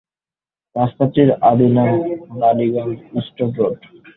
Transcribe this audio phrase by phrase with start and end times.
[0.75, 1.91] রাস্তাটির আদি নাম
[2.39, 3.77] বালিগঞ্জ স্টোর রোড।